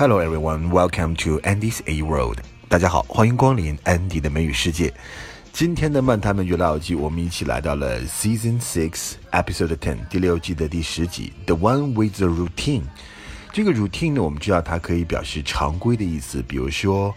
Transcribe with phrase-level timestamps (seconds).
[0.00, 2.38] Hello everyone, welcome to Andy's A World.
[2.68, 4.94] 大家好，欢迎光临 Andy 的美语世界。
[5.52, 12.84] 今天的漫谈美剧老友记，我们一起来到了 Season Six Episode Ten 第六季的第十集，The One with the Routine。
[13.52, 17.12] 这个 routine 呢，我们知道它可以表示常规的意思，比如说。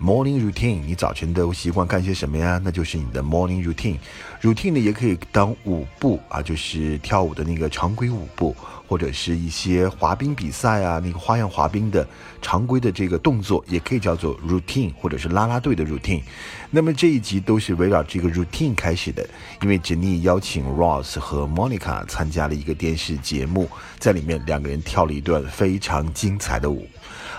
[0.00, 2.60] Morning routine，你早晨都习惯干些什么呀？
[2.62, 3.96] 那就是你的 morning routine。
[4.42, 8.54] routine 呢，也可以当舞步啊，就是跳舞的那个常规舞步，
[8.88, 12.06] 或者是一些滑冰比赛啊，那个花样滑冰的
[12.42, 16.22] 常规的这个动作，也可以叫做 routine，或者是啦啦队的 routine。
[16.70, 19.26] 那么这一集都是围绕这个 routine 开始的，
[19.62, 26.86] 因为 Jenny 邀请 Ross 和 Monica 参加了一个电视节目，在里面两个人跳了一段非常精彩的舞。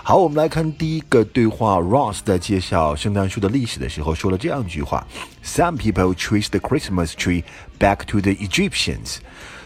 [0.05, 1.77] 好，我们来看第一个对话。
[1.77, 7.43] Ross 在介绍圣诞树的历史的时候说了这样一句话：“Some people trace the Christmas tree
[7.79, 9.17] back to the Egyptians.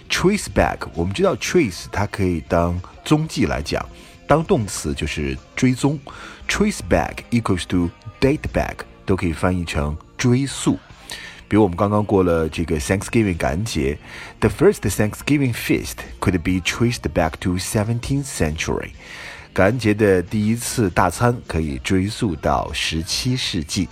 [0.10, 3.84] Trace back，我们知道 trace 它可以当踪迹来讲，
[4.28, 6.00] 当动词就是追踪。
[6.48, 10.77] Trace back equals to date back，都可以翻译成追溯。
[11.48, 13.98] 比如我们刚刚过了这个 Thanksgiving 感恩节，
[14.40, 18.90] The first Thanksgiving feast could be traced back to 17th century。
[19.54, 23.88] 感恩节的第一次大餐可以追溯到十七世纪。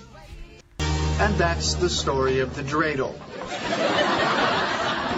[1.19, 3.13] And that's the story of the dreidel.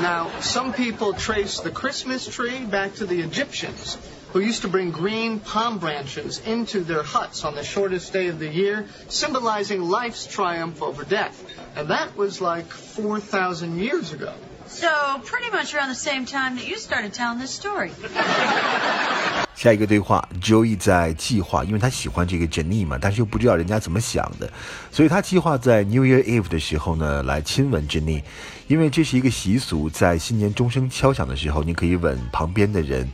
[0.02, 3.98] Now, some people trace the Christmas tree back to the Egyptians,
[4.34, 8.38] who used to bring green palm branches into their huts on the shortest day of
[8.38, 11.42] the year, symbolizing life's triumph over death.
[11.78, 14.34] And that was like 4,000 years ago.
[14.68, 17.92] So, pretty much around the same time that you started telling this story.
[19.61, 24.51] 下一个对话，Joey 在计划，因为他喜欢这个 Jenny 嘛，但是又不知道人家怎么想的，
[24.91, 28.23] 所以他计划在 New Year Eve 的时候呢，来亲吻 Jenny，
[28.69, 33.07] 因为这是一个习俗，在新年钟声敲响的时候，你可以吻旁边的人。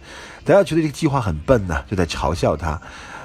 [0.44, 2.80] 大家觉得这个计划很笨呢，就在嘲笑他。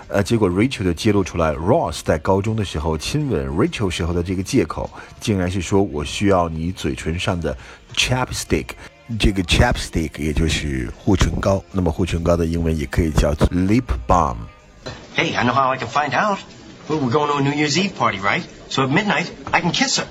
[0.08, 7.56] 呃，结果 Rachel 就揭露出来，Ross 在高中的时候亲吻 Rachel 时候的这个借口，竟然是说我需要你嘴唇上的
[7.96, 8.70] chapstick。
[9.19, 16.39] 这个 chapstick 也就是护唇膏，那么护唇膏的英文也可以叫做 lip balm。Hey, I know how I can find out.
[16.89, 18.43] Well, we're going to a New Year's Eve party, right?
[18.69, 20.07] So at midnight, I can kiss her.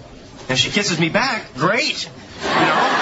[0.49, 2.09] If she kisses me back, great.
[2.43, 3.01] You know?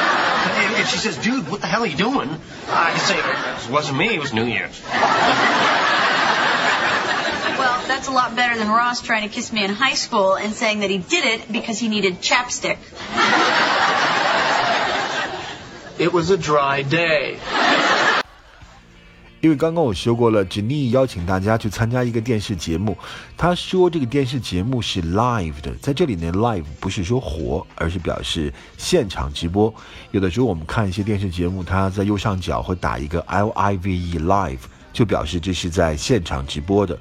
[0.80, 2.30] If she says, dude, what the hell are you doing?
[2.70, 4.82] I can say, it wasn't me, it was New Year's.
[7.58, 10.54] Well, that's a lot better than Ross trying to kiss me in high school and
[10.54, 12.78] saying that he did it because he needed chapstick.
[15.99, 17.35] It was a dry day.
[19.41, 22.97] 因为刚刚我说过了，Jenny 邀请大家去参加一个电视节目。
[23.37, 29.75] 他说这个电视节目是 live 的，在这里呢，live 不是说活，而是表示现场直播。
[30.13, 34.61] 有的时候我们看一些电视节目，它在右上角会打一个 L I V E live。
[34.93, 36.99] 就表示这是在现场直播的。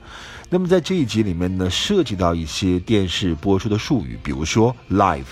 [0.50, 5.24] 那么在这一集里面呢，涉及到一些电视播出的术语，比如说 live，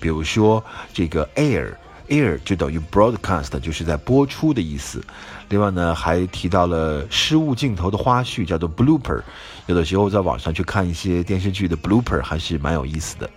[0.00, 0.62] 比如说
[0.94, 1.74] 这个 air
[2.08, 5.02] air，air 就等于 broadcast，就是在播出的意思。
[5.48, 9.22] 另外呢，还提到了失误镜头的花絮，叫做 blooper。
[9.66, 13.30] 有的时候在网上去看一些电视剧的 blooper，还是蛮有意思的。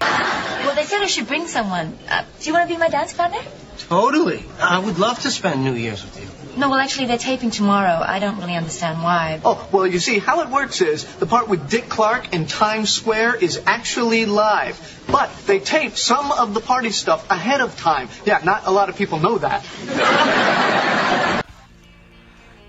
[0.00, 1.92] Well, they said I should bring someone.
[2.08, 3.42] Uh, do you want to be my dance partner?
[3.88, 4.40] Totally.
[4.60, 6.28] I would love to spend New Year's with you.
[6.57, 7.99] No, well, actually, they're taping tomorrow.
[8.05, 9.39] I don't really understand why.
[9.43, 12.91] Oh, well, you see, how it works is the part with Dick Clark in Times
[12.91, 14.77] Square is actually live.
[15.11, 18.07] But they tape some of the party stuff ahead of time.
[18.23, 19.63] Yeah, not a lot of people know that.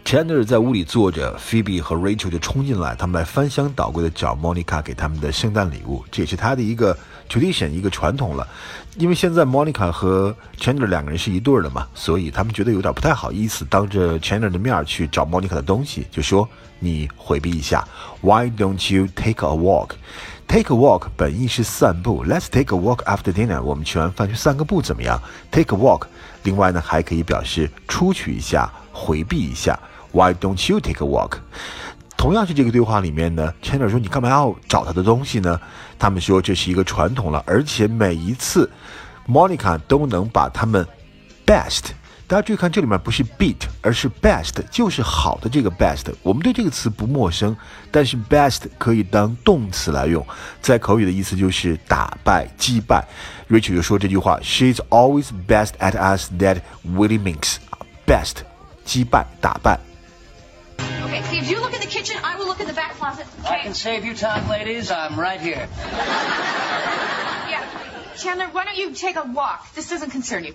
[0.05, 6.97] Chandler 在屋里坐着，Phoebe 和 Rachel 就冲进来，他们来翻箱倒柜的找 Monica 给他们的圣诞礼物，这也是他的一个
[7.30, 8.48] tradition 一个传统了。
[8.98, 16.48] 因为现在 Monica 和 Chandler 两个人是一对儿的嘛，所以他们觉得有点不太好意思，当着 Chandler 的面去找 Monica 的东西，就说
[16.80, 17.88] 你回避一下。
[18.22, 19.92] Why don't you take a walk?
[20.48, 23.62] Take a walk 本意是散步，Let's take a walk after dinner。
[23.62, 26.08] 我们吃完饭去散个步怎么样？Take a walk。
[26.42, 29.80] 另外呢，还可以表示出去一下，回避一下。
[30.12, 31.34] Why don't you take a walk？
[32.19, 35.57] 同样是这个对话里面呢，Chandler 说：“你干嘛要找他的东西呢？”
[35.98, 38.69] 他们说这是一个传统了，而且每一次
[39.25, 40.86] Monica 都能把他们
[41.45, 41.92] best。
[42.27, 46.13] 大家注意看，这里面不是 beat，而是 best，就是好的这个 best。
[46.21, 47.56] 我们对这个词不陌生，
[47.89, 50.24] 但是 best 可以当动词来用，
[50.62, 53.01] 在口语的意思就是打败、击败。
[53.50, 57.56] Rachel 就说这句话：“She's always best at us that Willie makes
[58.06, 58.42] best，
[58.83, 59.80] 击败、打败。”
[61.04, 61.79] ok Steve, you look
[62.80, 63.28] back closet.
[63.46, 64.90] I can save you time, ladies.
[64.90, 65.68] I'm right here.
[67.50, 67.66] Yeah.
[68.16, 69.74] Chandler, why don't you take a walk?
[69.74, 70.54] This doesn't concern you.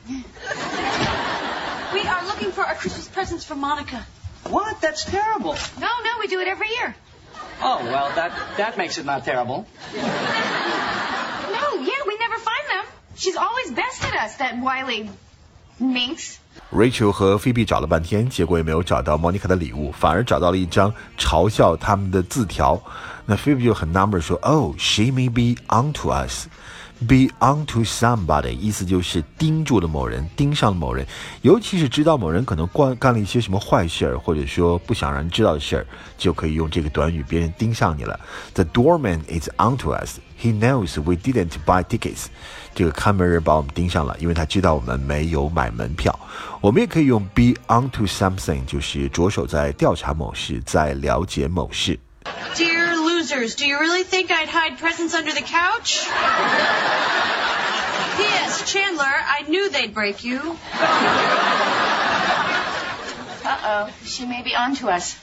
[1.93, 4.07] We are looking for our Christmas presents for Monica.
[4.45, 4.81] What?
[4.81, 5.57] That's terrible.
[5.81, 6.95] No, no, we do it every year.
[7.61, 9.67] Oh, well, that, that makes it not terrible.
[9.93, 12.85] No, yeah, we never find them.
[13.17, 15.11] She's always bested us, that wily
[15.81, 16.39] minx.
[16.73, 22.81] Rachel 和 Phoebe 找了半天，结果也没有找到 Monica 的礼物，反而找到了一张嘲笑他们的字条。
[23.27, 26.47] 那 Phoebe 就很纳闷说：“Oh, she may be onto us.”
[27.01, 31.05] Be onto somebody，意思就是盯住了某人，盯上了某人，
[31.43, 35.87] 尤其是知道某人可能干干了一些什么坏事儿，或者说不想让人知道的事儿，
[36.17, 38.19] 就可以用这个短语，别人盯上你了。
[38.55, 40.19] The doorman is onto us.
[40.41, 42.27] He knows we didn't buy tickets.
[42.75, 46.19] 这个看门人把我们盯上了，因为他知道我们没有买门票。
[46.61, 51.99] 我们也可以用 be onto something，就是着手在调查某事，在了解某事。
[53.34, 56.06] Dear losers, do you really think I'd hide presents under the couch?
[58.18, 58.72] P.S.
[58.72, 60.40] Chandler, I knew they'd break you.
[63.46, 65.18] Uh-oh, she may be onto us.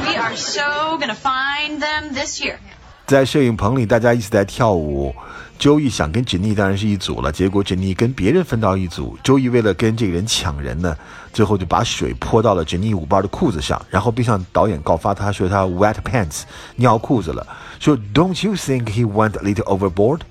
[0.00, 2.58] We are so gonna find them this year.
[3.06, 5.14] 在摄影棚里，大家一起在跳舞。
[5.61, 9.15] 周易想跟珍妮当然是一组了，结果珍妮跟别人分到一组。
[9.23, 10.97] 周易为了跟这个人抢人呢，
[11.31, 16.41] 最后就把水泼到了珍妮舞伴的裤子上，然后并向导演告发他说他 wet pants
[16.77, 17.45] 尿裤子了。
[17.79, 20.21] 说 Don't you think he went a little overboard？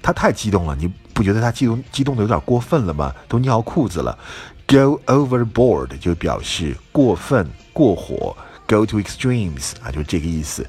[0.00, 3.14] 他太激动了，你不觉得他激动激动的有点过分了吗？
[3.28, 4.18] 都尿裤子了。
[4.66, 8.34] Go overboard 就表示过分过火。
[8.68, 10.66] Go to extremes 啊，就是这个意思。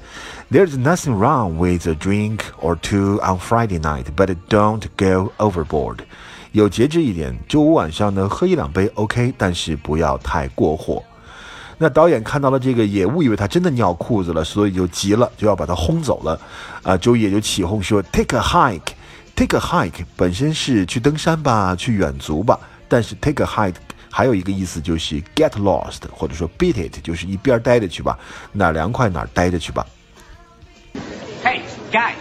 [0.50, 5.98] There's nothing wrong with a drink or two on Friday night, but don't go overboard.
[6.52, 11.02] 有节制一点，周五晚上呢喝一两杯 OK，但是不要太过火。
[11.76, 16.40] 那导演看到了这个，也误以为他真的尿裤子了，所以就急了，就要把他轰走了。
[16.82, 18.92] 啊，周也就起哄说：“Take a hike,
[19.36, 22.58] take a hike。”本身是去登山吧，去远足吧，
[22.88, 23.76] 但是 take a hike。
[24.11, 28.17] 还有一个意思就是 get lost，或者说 beat it，就是一边待着去吧，
[28.53, 29.85] 哪儿凉快哪儿待着去吧。
[31.43, 31.61] Hey,
[31.91, 32.13] guy,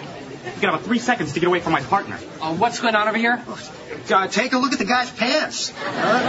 [0.44, 2.18] you got about three seconds to get away from my partner.
[2.40, 3.40] Uh, what's going on over here?
[4.10, 5.70] Uh, take a look at the guy's pants.
[5.70, 6.20] Huh?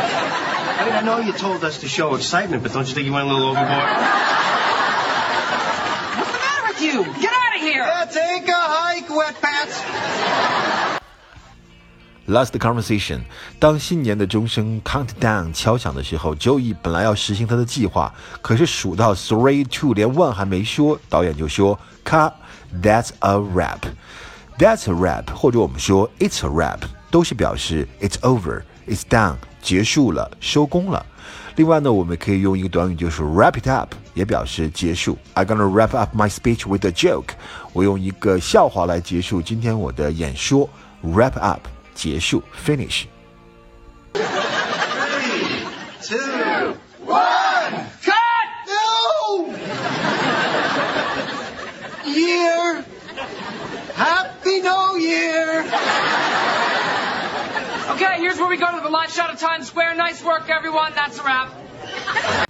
[0.79, 3.11] I mean, I know you told us to show excitement, but don't you think you
[3.11, 3.89] went a little overboard?
[6.15, 7.03] What's the matter with you?
[7.21, 7.83] Get out of here!
[7.83, 10.88] Yeah, take a hike, wet pants.
[12.30, 13.22] Last conversation，
[13.58, 22.32] 当新年的钟声 countdown 敲响的时候，Joey 本来要实行他的计划，可是数到 three two 连 one 还没说，导演就说 cut。
[22.80, 23.80] That's a wrap.
[24.56, 31.04] That's a wrap，或者我们说 It's a wrap，都是表示 It's over, It's done，结束了，收工了。
[31.56, 35.18] 另外呢，我们可以用一个短语，就是 wrap it up，也表示结束。
[35.34, 37.30] I'm gonna wrap up my speech with a joke。
[37.72, 40.70] 我用一个笑话来结束今天我的演说。
[41.02, 41.62] Wrap up，
[42.00, 43.06] 结束，finish。
[46.00, 46.74] Two,
[47.04, 48.48] one, cut!
[48.66, 49.46] No!
[52.06, 52.82] Year!
[53.94, 55.60] Happy New Year!
[57.90, 59.96] Okay, here's where we go to the live shot of Times Square.
[59.96, 60.94] Nice work, everyone.
[60.94, 62.49] That's a wrap.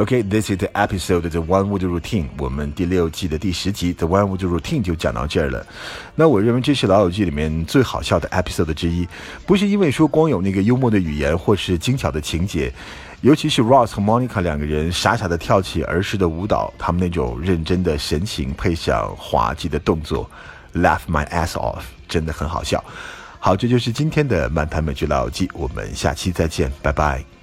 [0.00, 2.24] OK，this is the episode of The One Wood Routine。
[2.38, 5.66] 我们第六季的第十集 The One Wood Routine 就讲到这儿了。
[6.14, 9.06] 那我认为这是老友记里面最好笑的 episode 之一，
[9.44, 12.72] 不是因为说光有那个幽默的语言或是精巧的情节，
[13.20, 20.30] 尤其是 Ross 和 Monica 两个人傻傻的跳起儿时的舞蹈，他们那种认真的神情配上滑稽的动作
[20.76, 22.82] ，laugh my ass off，真的很好笑。
[23.38, 27.39] 好，这就是今天的漫谈美剧老友记，我们下期再见，拜拜。